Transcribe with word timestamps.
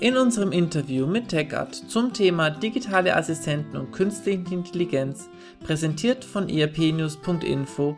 In 0.00 0.16
unserem 0.16 0.52
Interview 0.52 1.08
mit 1.08 1.28
TechArt 1.28 1.74
zum 1.74 2.12
Thema 2.12 2.50
digitale 2.50 3.16
Assistenten 3.16 3.76
und 3.76 3.90
künstliche 3.90 4.54
Intelligenz, 4.54 5.28
präsentiert 5.64 6.24
von 6.24 6.48
erpnews.info, 6.48 7.96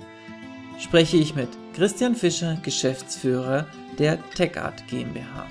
spreche 0.78 1.18
ich 1.18 1.34
mit 1.34 1.50
Christian 1.74 2.14
Fischer, 2.14 2.56
Geschäftsführer 2.62 3.66
der 3.98 4.18
TechArt 4.30 4.88
GmbH. 4.88 5.46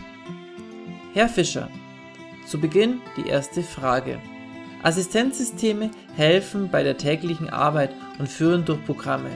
Herr 1.14 1.30
Fischer, 1.30 1.70
zu 2.48 2.60
Beginn 2.60 3.00
die 3.16 3.28
erste 3.28 3.62
Frage. 3.62 4.20
Assistenzsysteme 4.82 5.92
helfen 6.16 6.70
bei 6.72 6.82
der 6.82 6.98
täglichen 6.98 7.50
Arbeit 7.50 7.92
und 8.18 8.28
führen 8.28 8.66
durch 8.66 8.84
Programme. 8.86 9.30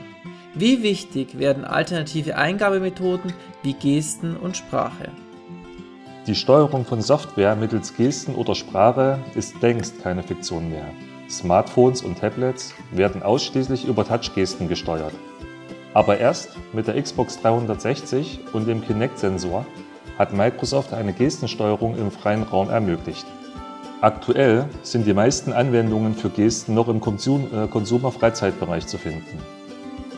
Wie 0.56 0.82
wichtig 0.82 1.38
werden 1.38 1.64
alternative 1.64 2.38
Eingabemethoden 2.38 3.34
wie 3.62 3.74
Gesten 3.74 4.36
und 4.36 4.58
Sprache? 4.58 5.12
Die 6.26 6.36
Steuerung 6.36 6.86
von 6.86 7.02
Software 7.02 7.54
mittels 7.58 7.98
Gesten 7.98 8.36
oder 8.36 8.56
Sprache 8.56 9.20
ist 9.36 9.62
längst 9.62 10.02
keine 10.02 10.24
Fiktion 10.24 10.70
mehr. 10.70 10.86
Smartphones 11.30 12.02
und 12.02 12.18
Tablets 12.18 12.74
werden 12.92 13.22
ausschließlich 13.22 13.86
über 13.86 14.06
Touchgesten 14.06 14.70
gesteuert. 14.70 15.12
Aber 15.94 16.20
erst 16.20 16.52
mit 16.72 16.88
der 16.88 17.02
Xbox 17.02 17.42
360 17.42 18.40
und 18.54 18.70
dem 18.70 18.82
Kinect-Sensor 18.82 19.66
hat 20.18 20.32
Microsoft 20.32 20.94
eine 20.94 21.12
Gestensteuerung 21.12 21.98
im 21.98 22.10
freien 22.10 22.44
Raum 22.44 22.70
ermöglicht. 22.70 23.26
Aktuell 24.00 24.70
sind 24.82 25.06
die 25.06 25.14
meisten 25.14 25.52
Anwendungen 25.52 26.16
für 26.16 26.30
Gesten 26.30 26.74
noch 26.74 26.88
im 26.88 26.98
äh, 27.00 27.68
Consumer-Freizeitbereich 27.68 28.88
zu 28.88 28.98
finden. 28.98 29.40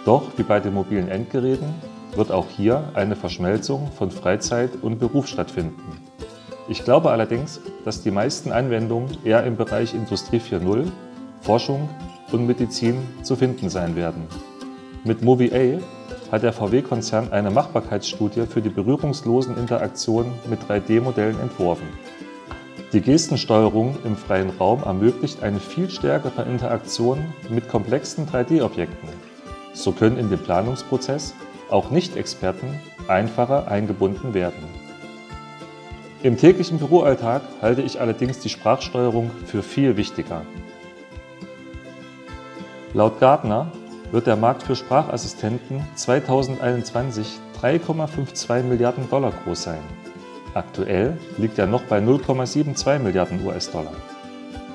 Doch 0.06 0.38
wie 0.38 0.44
bei 0.44 0.60
den 0.60 0.76
mobilen 0.76 1.08
Endgeräten 1.08 1.74
wird 2.16 2.32
auch 2.32 2.48
hier 2.50 2.90
eine 2.94 3.16
Verschmelzung 3.16 3.92
von 3.92 4.12
Freizeit 4.12 4.72
und 4.82 5.00
Beruf 5.00 5.28
stattfinden. 5.28 6.02
Ich 6.68 6.84
glaube 6.84 7.12
allerdings, 7.12 7.62
dass 7.84 8.02
die 8.02 8.12
meisten 8.12 8.52
Anwendungen 8.52 9.18
eher 9.24 9.44
im 9.44 9.56
Bereich 9.56 9.94
Industrie 9.94 10.40
4.0, 10.40 10.88
Forschung 11.42 11.90
und 12.32 12.48
Medizin 12.48 12.98
zu 13.22 13.36
finden 13.36 13.70
sein 13.70 13.96
werden. 13.96 14.24
Mit 15.04 15.22
MoviA 15.22 15.80
hat 16.32 16.42
der 16.42 16.54
VW-Konzern 16.54 17.32
eine 17.32 17.52
Machbarkeitsstudie 17.52 18.48
für 18.48 18.62
die 18.62 18.70
berührungslosen 18.70 19.56
Interaktionen 19.58 20.32
mit 20.50 20.60
3D-Modellen 20.64 21.40
entworfen. 21.40 21.88
Die 22.94 23.02
Gestensteuerung 23.02 23.98
im 24.04 24.16
freien 24.16 24.50
Raum 24.50 24.82
ermöglicht 24.84 25.44
eine 25.44 25.60
viel 25.60 25.90
stärkere 25.90 26.44
Interaktion 26.44 27.20
mit 27.50 27.68
komplexen 27.68 28.28
3D-Objekten. 28.28 29.10
So 29.74 29.92
können 29.92 30.18
in 30.18 30.30
den 30.30 30.40
Planungsprozess 30.40 31.36
auch 31.70 31.92
Nicht-Experten 31.92 32.80
einfacher 33.08 33.68
eingebunden 33.68 34.34
werden. 34.34 34.64
Im 36.24 36.38
täglichen 36.38 36.80
Büroalltag 36.80 37.44
halte 37.62 37.82
ich 37.82 38.02
allerdings 38.02 38.40
die 38.40 38.50
Sprachsteuerung 38.50 39.30
für 39.46 39.62
viel 39.62 39.98
wichtiger. 39.98 40.42
Laut 42.94 43.20
Gartner 43.20 43.72
wird 44.12 44.28
der 44.28 44.36
Markt 44.36 44.64
für 44.64 44.76
Sprachassistenten 44.76 45.84
2021 45.96 47.40
3,52 47.62 48.64
Milliarden 48.64 49.10
Dollar 49.10 49.34
groß 49.44 49.64
sein. 49.64 49.82
Aktuell 50.54 51.18
liegt 51.38 51.60
er 51.60 51.68
noch 51.68 51.84
bei 51.84 52.00
0,72 52.00 53.00
Milliarden 53.00 53.46
US-Dollar. 53.46 53.94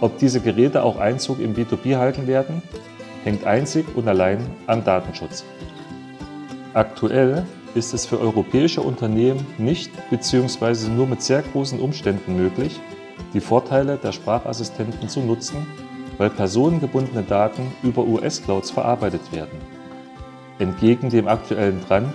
Ob 0.00 0.18
diese 0.18 0.41
Geräte 0.41 0.83
auch 0.83 0.98
Einzug 0.98 1.41
im 1.41 1.55
B2B 1.55 1.96
halten 1.96 2.27
werden, 2.27 2.62
hängt 3.24 3.44
einzig 3.44 3.86
und 3.94 4.06
allein 4.08 4.46
am 4.66 4.84
Datenschutz. 4.84 5.44
Aktuell 6.73 7.47
ist 7.75 7.95
es 7.95 8.07
für 8.07 8.21
europäische 8.21 8.81
Unternehmen 8.81 9.45
nicht 9.59 9.91
bzw. 10.09 10.89
nur 10.89 11.09
mit 11.09 11.21
sehr 11.21 11.43
großen 11.43 11.81
Umständen 11.81 12.37
möglich, 12.37 12.79
die 13.35 13.41
Vorteile 13.41 13.97
der 13.97 14.13
Sprachassistenten 14.13 15.09
zu 15.09 15.19
nutzen, 15.21 15.67
weil 16.17 16.31
personengebundene 16.31 17.25
Daten 17.25 17.73
über 17.83 18.05
US-Clouds 18.05 18.71
verarbeitet 18.71 19.33
werden. 19.33 19.59
Entgegen 20.61 21.11
dem 21.11 21.27
aktuellen 21.27 21.80
Trend 21.89 22.13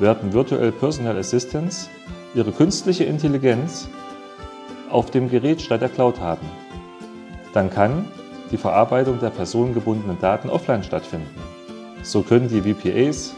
werden 0.00 0.32
Virtual 0.32 0.72
Personal 0.72 1.16
Assistants 1.16 1.88
ihre 2.34 2.50
künstliche 2.50 3.04
Intelligenz 3.04 3.88
auf 4.90 5.12
dem 5.12 5.30
Gerät 5.30 5.62
statt 5.62 5.82
der 5.82 5.88
Cloud 5.88 6.18
haben. 6.18 6.48
Dann 7.52 7.70
kann 7.70 8.08
die 8.50 8.56
Verarbeitung 8.56 9.20
der 9.20 9.30
personengebundenen 9.30 10.18
Daten 10.18 10.50
offline 10.50 10.82
stattfinden. 10.82 11.30
So 12.02 12.22
können 12.22 12.48
die 12.48 12.62
VPAs 12.62 13.34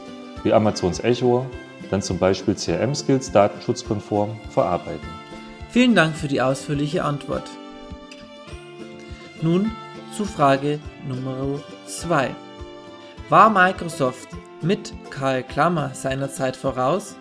wie 0.47 0.53
Amazons 0.53 1.01
Echo 1.01 1.45
dann 1.91 2.01
zum 2.01 2.19
Beispiel 2.19 2.55
CRM-Skills 2.55 3.33
datenschutzkonform 3.33 4.31
verarbeiten. 4.51 5.09
Vielen 5.71 5.95
Dank 5.95 6.17
für 6.17 6.29
die 6.29 6.41
ausführliche 6.41 7.05
Antwort. 7.05 7.51
Nun 9.43 9.73
zu 10.17 10.25
Frage 10.25 10.79
Nummer 11.07 11.61
2. 11.87 12.31
War 13.29 13.51
Microsoft 13.51 14.29
mit 14.63 14.95
Karl 15.11 15.43
Klammer 15.43 15.91
seinerzeit 15.95 16.57
voraus? 16.57 17.17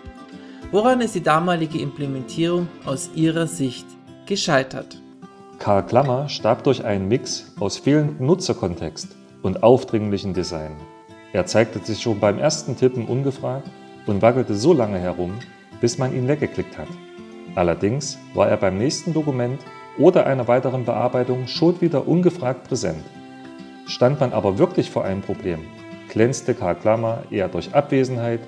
Woran 0.70 1.00
ist 1.00 1.14
die 1.14 1.22
damalige 1.22 1.78
Implementierung 1.78 2.68
aus 2.84 3.10
Ihrer 3.14 3.46
Sicht 3.46 3.86
gescheitert? 4.26 5.02
Karl 5.58 5.84
Klammer 5.84 6.28
starb 6.28 6.64
durch 6.64 6.84
einen 6.84 7.08
Mix 7.08 7.52
aus 7.58 7.76
fehlendem 7.76 8.26
Nutzerkontext 8.26 9.08
und 9.42 9.62
aufdringlichem 9.62 10.32
Design. 10.32 10.76
Er 11.36 11.44
zeigte 11.44 11.80
sich 11.80 12.00
schon 12.00 12.18
beim 12.18 12.38
ersten 12.38 12.78
Tippen 12.78 13.04
ungefragt 13.04 13.68
und 14.06 14.22
wackelte 14.22 14.54
so 14.54 14.72
lange 14.72 14.98
herum, 14.98 15.34
bis 15.82 15.98
man 15.98 16.16
ihn 16.16 16.28
weggeklickt 16.28 16.78
hat. 16.78 16.88
Allerdings 17.54 18.16
war 18.32 18.48
er 18.48 18.56
beim 18.56 18.78
nächsten 18.78 19.12
Dokument 19.12 19.60
oder 19.98 20.24
einer 20.24 20.48
weiteren 20.48 20.86
Bearbeitung 20.86 21.46
schon 21.46 21.78
wieder 21.82 22.08
ungefragt 22.08 22.66
präsent. 22.66 23.04
Stand 23.86 24.18
man 24.18 24.32
aber 24.32 24.56
wirklich 24.56 24.90
vor 24.90 25.04
einem 25.04 25.20
Problem, 25.20 25.58
glänzte 26.08 26.54
Karl 26.54 26.76
Klammer 26.76 27.24
eher 27.30 27.48
durch 27.48 27.74
Abwesenheit. 27.74 28.40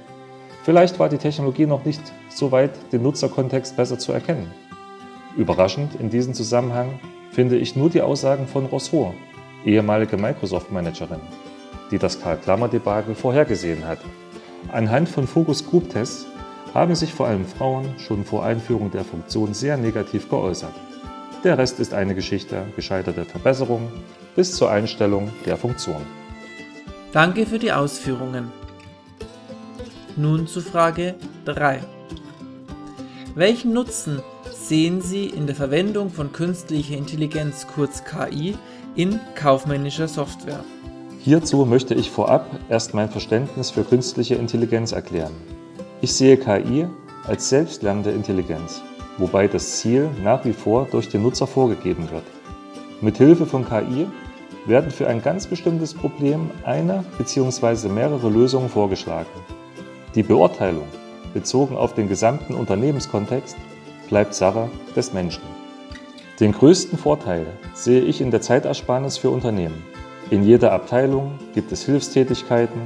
Vielleicht 0.62 0.98
war 0.98 1.10
die 1.10 1.18
Technologie 1.18 1.66
noch 1.66 1.84
nicht 1.84 2.00
so 2.30 2.52
weit, 2.52 2.70
den 2.90 3.02
Nutzerkontext 3.02 3.76
besser 3.76 3.98
zu 3.98 4.12
erkennen. 4.12 4.50
Überraschend 5.36 6.00
in 6.00 6.08
diesem 6.08 6.32
Zusammenhang 6.32 6.98
finde 7.32 7.58
ich 7.58 7.76
nur 7.76 7.90
die 7.90 8.00
Aussagen 8.00 8.46
von 8.46 8.64
Rousseau, 8.64 9.12
ehemalige 9.66 10.16
Microsoft-Managerin 10.16 11.20
die 11.90 11.98
das 11.98 12.20
Karl-Klammer-Debakel 12.20 13.14
vorhergesehen 13.14 13.86
hat. 13.86 13.98
Anhand 14.72 15.08
von 15.08 15.26
Focus-Group-Tests 15.26 16.26
haben 16.74 16.94
sich 16.94 17.14
vor 17.14 17.26
allem 17.26 17.46
Frauen 17.46 17.98
schon 17.98 18.24
vor 18.24 18.44
Einführung 18.44 18.90
der 18.90 19.04
Funktion 19.04 19.54
sehr 19.54 19.76
negativ 19.76 20.28
geäußert. 20.28 20.74
Der 21.44 21.56
Rest 21.56 21.80
ist 21.80 21.94
eine 21.94 22.14
Geschichte 22.14 22.64
gescheiterter 22.76 23.24
Verbesserungen 23.24 23.88
bis 24.34 24.54
zur 24.54 24.70
Einstellung 24.70 25.30
der 25.46 25.56
Funktion. 25.56 26.02
Danke 27.12 27.46
für 27.46 27.58
die 27.58 27.72
Ausführungen. 27.72 28.52
Nun 30.16 30.46
zu 30.46 30.60
Frage 30.60 31.14
3. 31.44 31.80
Welchen 33.34 33.72
Nutzen 33.72 34.20
sehen 34.52 35.00
Sie 35.00 35.26
in 35.26 35.46
der 35.46 35.54
Verwendung 35.54 36.10
von 36.10 36.32
künstlicher 36.32 36.96
Intelligenz 36.96 37.66
kurz 37.72 38.02
KI 38.04 38.56
in 38.96 39.20
kaufmännischer 39.36 40.08
Software? 40.08 40.64
Hierzu 41.28 41.66
möchte 41.66 41.92
ich 41.92 42.10
vorab 42.10 42.46
erst 42.70 42.94
mein 42.94 43.10
Verständnis 43.10 43.70
für 43.70 43.84
künstliche 43.84 44.36
Intelligenz 44.36 44.92
erklären. 44.92 45.34
Ich 46.00 46.14
sehe 46.14 46.38
KI 46.38 46.86
als 47.26 47.50
selbstlernende 47.50 48.12
Intelligenz, 48.12 48.80
wobei 49.18 49.46
das 49.46 49.76
Ziel 49.76 50.08
nach 50.24 50.46
wie 50.46 50.54
vor 50.54 50.88
durch 50.90 51.10
den 51.10 51.22
Nutzer 51.22 51.46
vorgegeben 51.46 52.10
wird. 52.10 52.22
Mithilfe 53.02 53.44
von 53.44 53.68
KI 53.68 54.06
werden 54.64 54.90
für 54.90 55.06
ein 55.06 55.20
ganz 55.20 55.46
bestimmtes 55.46 55.92
Problem 55.92 56.50
eine 56.64 57.04
bzw. 57.18 57.90
mehrere 57.90 58.30
Lösungen 58.30 58.70
vorgeschlagen. 58.70 59.28
Die 60.14 60.22
Beurteilung, 60.22 60.88
bezogen 61.34 61.76
auf 61.76 61.92
den 61.92 62.08
gesamten 62.08 62.54
Unternehmenskontext, 62.54 63.58
bleibt 64.08 64.32
Sache 64.32 64.70
des 64.96 65.12
Menschen. 65.12 65.42
Den 66.40 66.52
größten 66.52 66.96
Vorteil 66.96 67.44
sehe 67.74 68.00
ich 68.00 68.22
in 68.22 68.30
der 68.30 68.40
Zeitersparnis 68.40 69.18
für 69.18 69.28
Unternehmen. 69.28 69.84
In 70.30 70.42
jeder 70.42 70.72
Abteilung 70.72 71.38
gibt 71.54 71.72
es 71.72 71.86
Hilfstätigkeiten, 71.86 72.82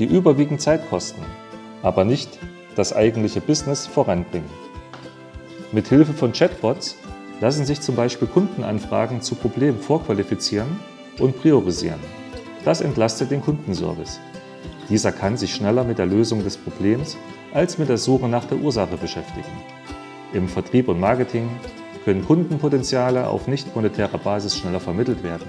die 0.00 0.06
überwiegend 0.06 0.60
Zeit 0.60 0.90
kosten, 0.90 1.22
aber 1.82 2.04
nicht 2.04 2.40
das 2.74 2.92
eigentliche 2.92 3.40
Business 3.40 3.86
voranbringen. 3.86 4.50
Mit 5.70 5.86
Hilfe 5.86 6.12
von 6.12 6.32
Chatbots 6.32 6.96
lassen 7.40 7.64
sich 7.64 7.80
zum 7.80 7.94
Beispiel 7.94 8.26
Kundenanfragen 8.26 9.22
zu 9.22 9.36
Problemen 9.36 9.78
vorqualifizieren 9.78 10.80
und 11.20 11.40
priorisieren. 11.40 12.00
Das 12.64 12.80
entlastet 12.80 13.30
den 13.30 13.40
Kundenservice. 13.40 14.18
Dieser 14.88 15.12
kann 15.12 15.36
sich 15.36 15.54
schneller 15.54 15.84
mit 15.84 15.98
der 15.98 16.06
Lösung 16.06 16.42
des 16.42 16.56
Problems 16.56 17.16
als 17.54 17.78
mit 17.78 17.88
der 17.88 17.98
Suche 17.98 18.28
nach 18.28 18.46
der 18.46 18.58
Ursache 18.58 18.96
beschäftigen. 18.96 19.52
Im 20.32 20.48
Vertrieb 20.48 20.88
und 20.88 20.98
Marketing 20.98 21.48
können 22.04 22.24
Kundenpotenziale 22.24 23.28
auf 23.28 23.46
nicht 23.46 23.76
monetärer 23.76 24.18
Basis 24.18 24.56
schneller 24.56 24.80
vermittelt 24.80 25.22
werden. 25.22 25.46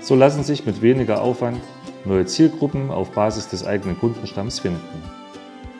So 0.00 0.14
lassen 0.14 0.42
sich 0.42 0.64
mit 0.64 0.80
weniger 0.80 1.20
Aufwand 1.20 1.60
neue 2.06 2.24
Zielgruppen 2.24 2.90
auf 2.90 3.10
Basis 3.10 3.48
des 3.48 3.66
eigenen 3.66 3.98
Kundenstamms 3.98 4.58
finden. 4.58 4.80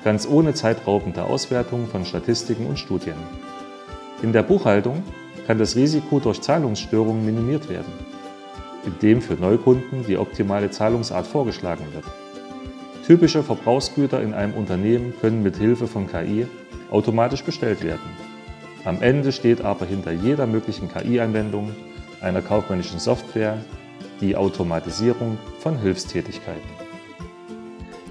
Ganz 0.04 0.28
ohne 0.28 0.52
zeitraubende 0.52 1.24
Auswertung 1.24 1.86
von 1.86 2.04
Statistiken 2.04 2.66
und 2.66 2.78
Studien. 2.78 3.16
In 4.22 4.32
der 4.32 4.42
Buchhaltung 4.42 5.02
kann 5.46 5.58
das 5.58 5.74
Risiko 5.74 6.20
durch 6.20 6.42
Zahlungsstörungen 6.42 7.24
minimiert 7.24 7.70
werden, 7.70 7.92
indem 8.84 9.22
für 9.22 9.34
Neukunden 9.34 10.04
die 10.06 10.18
optimale 10.18 10.70
Zahlungsart 10.70 11.26
vorgeschlagen 11.26 11.86
wird. 11.92 12.04
Typische 13.06 13.42
Verbrauchsgüter 13.42 14.22
in 14.22 14.34
einem 14.34 14.54
Unternehmen 14.54 15.14
können 15.20 15.42
mit 15.42 15.56
Hilfe 15.56 15.86
von 15.86 16.06
KI 16.06 16.46
automatisch 16.90 17.42
bestellt 17.42 17.82
werden. 17.82 18.10
Am 18.84 19.00
Ende 19.00 19.32
steht 19.32 19.62
aber 19.62 19.86
hinter 19.86 20.12
jeder 20.12 20.46
möglichen 20.46 20.88
KI-Anwendung 20.88 21.74
einer 22.20 22.42
kaufmännischen 22.42 22.98
Software 22.98 23.58
die 24.20 24.36
Automatisierung 24.36 25.38
von 25.60 25.78
Hilfstätigkeiten. 25.78 26.68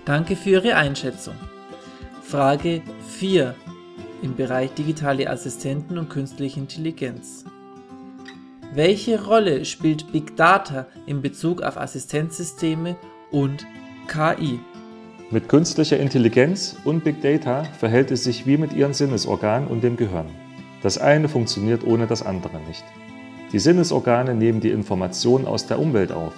Danke 0.06 0.36
für 0.36 0.50
Ihre 0.52 0.76
Einschätzung. 0.76 1.36
Frage 2.24 2.82
4 3.08 3.56
im 4.22 4.36
Bereich 4.36 4.72
digitale 4.74 5.30
Assistenten 5.30 5.98
und 5.98 6.10
künstliche 6.10 6.60
Intelligenz. 6.60 7.46
Welche 8.74 9.24
Rolle 9.24 9.66
spielt 9.66 10.12
Big 10.12 10.36
Data 10.36 10.88
in 11.06 11.22
Bezug 11.22 11.62
auf 11.62 11.78
Assistenzsysteme 11.78 12.98
und 13.32 13.66
KI? 14.08 14.60
Mit 15.32 15.50
künstlicher 15.50 15.98
Intelligenz 15.98 16.76
und 16.86 17.04
Big 17.04 17.22
Data 17.22 17.64
verhält 17.64 18.12
es 18.12 18.24
sich 18.24 18.46
wie 18.46 18.58
mit 18.58 18.74
ihren 18.74 18.94
Sinnesorganen 18.94 19.68
und 19.68 19.84
dem 19.84 19.96
Gehirn. 19.96 20.28
Das 20.82 20.98
eine 20.98 21.30
funktioniert 21.30 21.84
ohne 21.84 22.08
das 22.08 22.24
andere 22.24 22.60
nicht. 22.68 22.84
Die 23.52 23.60
Sinnesorgane 23.60 24.36
nehmen 24.36 24.60
die 24.60 24.70
Informationen 24.70 25.48
aus 25.48 25.66
der 25.66 25.80
Umwelt 25.80 26.12
auf. 26.12 26.34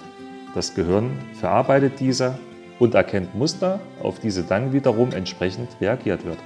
Das 0.54 0.74
Gehirn 0.74 1.10
verarbeitet 1.34 2.00
diese 2.00 2.38
und 2.78 2.94
erkennt 2.94 3.34
Muster, 3.34 3.80
auf 4.02 4.18
diese 4.18 4.42
dann 4.42 4.72
wiederum 4.72 5.12
entsprechend 5.12 5.68
reagiert 5.80 6.24
wird. 6.24 6.38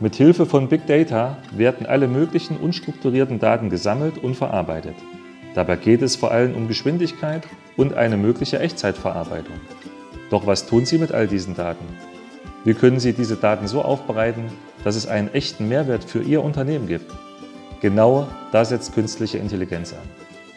Mit 0.00 0.16
Hilfe 0.16 0.46
von 0.46 0.68
Big 0.68 0.88
Data 0.88 1.38
werden 1.52 1.86
alle 1.86 2.08
möglichen 2.08 2.56
unstrukturierten 2.56 3.38
Daten 3.38 3.70
gesammelt 3.70 4.18
und 4.18 4.34
verarbeitet. 4.34 4.96
Dabei 5.54 5.76
geht 5.76 6.02
es 6.02 6.16
vor 6.16 6.32
allem 6.32 6.56
um 6.56 6.66
Geschwindigkeit 6.66 7.46
und 7.76 7.94
eine 7.94 8.16
mögliche 8.16 8.58
Echtzeitverarbeitung. 8.58 9.54
Doch 10.30 10.46
was 10.46 10.66
tun 10.66 10.84
Sie 10.84 10.98
mit 10.98 11.12
all 11.12 11.28
diesen 11.28 11.54
Daten? 11.54 11.84
Wie 12.64 12.74
können 12.74 12.98
Sie 12.98 13.12
diese 13.12 13.36
Daten 13.36 13.68
so 13.68 13.82
aufbereiten, 13.82 14.46
dass 14.82 14.96
es 14.96 15.06
einen 15.06 15.32
echten 15.32 15.68
Mehrwert 15.68 16.02
für 16.02 16.22
Ihr 16.22 16.42
Unternehmen 16.42 16.88
gibt? 16.88 17.12
Genau 17.82 18.28
da 18.52 18.64
setzt 18.64 18.94
künstliche 18.94 19.38
Intelligenz 19.38 19.92
an. 19.92 20.08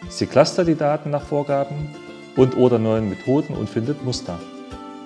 Sie 0.10 0.28
clustert 0.28 0.68
die 0.68 0.76
Daten 0.76 1.10
nach 1.10 1.24
Vorgaben 1.26 1.90
und 2.36 2.56
oder 2.56 2.78
neuen 2.78 3.10
Methoden 3.10 3.56
und 3.56 3.68
findet 3.68 4.06
Muster. 4.06 4.40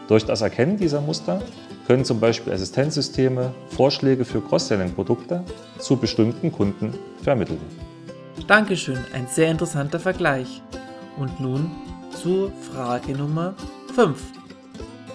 Durch 0.10 0.26
das 0.26 0.42
Erkennen 0.42 0.76
dieser 0.76 1.00
Muster 1.00 1.42
können 1.88 2.04
zum 2.04 2.20
Beispiel 2.20 2.52
Assistenzsysteme 2.52 3.54
Vorschläge 3.70 4.26
für 4.26 4.42
Cross-Selling-Produkte 4.42 5.46
zu 5.78 5.96
bestimmten 5.96 6.52
Kunden 6.52 6.94
vermitteln. 7.24 7.62
Dankeschön, 8.48 9.00
ein 9.14 9.28
sehr 9.28 9.50
interessanter 9.50 10.02
Vergleich. 10.02 10.62
Und 11.18 11.40
nun 11.40 11.72
zur 12.22 12.52
Frage 12.74 13.14
Nummer 13.14 13.56
5. 13.96 14.22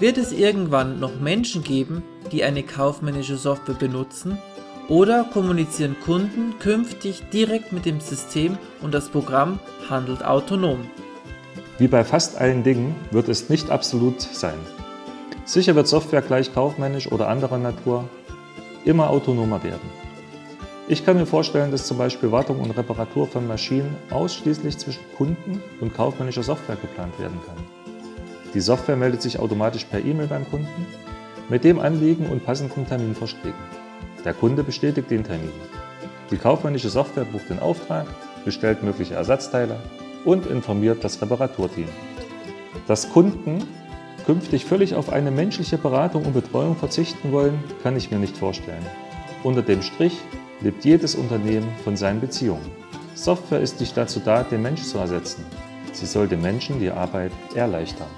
Wird 0.01 0.17
es 0.17 0.33
irgendwann 0.33 1.01
noch 1.01 1.21
Menschen 1.21 1.63
geben, 1.63 2.03
die 2.33 2.45
eine 2.45 2.63
kaufmännische 2.63 3.37
Software 3.37 3.75
benutzen 3.75 4.39
oder 4.89 5.25
kommunizieren 5.25 5.97
Kunden 6.05 6.59
künftig 6.59 7.23
direkt 7.33 7.73
mit 7.73 7.87
dem 7.87 8.01
System 8.01 8.59
und 8.83 8.95
das 8.95 9.09
Programm 9.09 9.59
handelt 9.89 10.25
autonom. 10.25 10.81
Wie 11.79 11.89
bei 11.89 12.05
fast 12.05 12.39
allen 12.39 12.63
Dingen 12.63 12.95
wird 13.11 13.29
es 13.29 13.49
nicht 13.49 13.71
absolut 13.71 14.21
sein. 14.21 14.59
Sicher 15.45 15.75
wird 15.75 15.89
Software 15.89 16.23
gleich 16.23 16.55
kaufmännisch 16.55 17.11
oder 17.11 17.29
anderer 17.29 17.59
Natur 17.59 18.09
immer 18.85 19.11
autonomer 19.11 19.63
werden. 19.65 19.91
Ich 20.87 21.05
kann 21.05 21.17
mir 21.17 21.27
vorstellen, 21.27 21.71
dass 21.71 21.87
zum 21.87 21.97
Beispiel 21.97 22.31
Wartung 22.31 22.61
und 22.61 22.71
Reparatur 22.73 23.27
von 23.27 23.47
Maschinen 23.47 23.97
ausschließlich 24.11 24.77
zwischen 24.77 25.03
Kunden 25.17 25.63
und 25.81 25.95
kaufmännischer 25.95 26.43
Software 26.43 26.77
geplant 26.77 27.19
werden 27.19 27.41
kann. 27.47 27.57
Die 28.53 28.61
Software 28.61 28.97
meldet 28.97 29.23
sich 29.23 29.39
automatisch 29.39 29.85
per 29.85 30.05
E-Mail 30.05 30.27
beim 30.27 30.49
Kunden 30.49 30.87
mit 31.49 31.65
dem 31.65 31.81
Anliegen 31.81 32.27
und 32.27 32.45
passenden 32.45 32.87
Terminvorschlägen. 32.87 33.74
Der 34.25 34.35
Kunde 34.35 34.63
bestätigt 34.63 35.11
den 35.11 35.25
Termin. 35.25 35.53
Die 36.31 36.39
kaufmännische 36.39 36.89
Software 36.89 37.25
bucht 37.25 37.51
den 37.51 37.59
Auftrag, 37.59 38.07
bestellt 38.45 38.83
mögliche 38.83 39.15
Ersatzteile 39.15 39.79
und 40.25 40.47
informiert 40.47 41.05
das 41.05 41.21
Reparaturteam. 41.21 41.89
Dass 42.87 43.11
Kunden 43.11 43.63
künftig 44.25 44.65
völlig 44.65 44.95
auf 44.95 45.13
eine 45.13 45.31
menschliche 45.31 45.77
Beratung 45.77 46.25
und 46.25 46.33
Betreuung 46.33 46.77
verzichten 46.77 47.33
wollen, 47.33 47.63
kann 47.83 47.97
ich 47.97 48.11
mir 48.11 48.19
nicht 48.19 48.37
vorstellen. 48.37 48.85
Unter 49.43 49.63
dem 49.63 49.83
Strich 49.83 50.19
lebt 50.63 50.85
jedes 50.85 51.15
Unternehmen 51.15 51.69
von 51.85 51.97
seinen 51.97 52.21
Beziehungen. 52.21 52.71
Software 53.15 53.61
ist 53.61 53.81
nicht 53.81 53.97
dazu 53.97 54.21
da, 54.25 54.43
den 54.43 54.63
Menschen 54.63 54.87
zu 54.87 54.99
ersetzen. 54.99 55.45
Sie 55.93 56.07
soll 56.07 56.27
den 56.27 56.41
Menschen 56.41 56.81
die 56.81 56.91
Arbeit 56.91 57.33
erleichtern. 57.55 58.09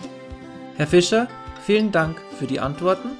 Herr 0.76 0.87
Fischer, 0.87 1.26
vielen 1.62 1.91
Dank 1.91 2.20
für 2.38 2.47
die 2.47 2.61
Antworten. 2.61 3.11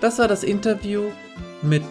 Das 0.00 0.18
war 0.18 0.28
das 0.28 0.44
Interview 0.44 1.10
mit 1.62 1.82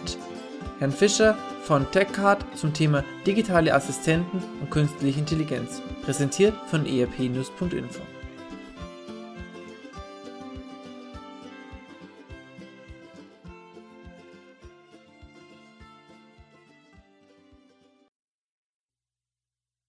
Herrn 0.78 0.92
Fischer 0.92 1.36
von 1.62 1.90
TechCard 1.90 2.44
zum 2.56 2.72
Thema 2.72 3.04
digitale 3.26 3.74
Assistenten 3.74 4.42
und 4.60 4.70
künstliche 4.70 5.20
Intelligenz, 5.20 5.82
präsentiert 6.04 6.54
von 6.68 6.86
erpnews.info. 6.86 8.19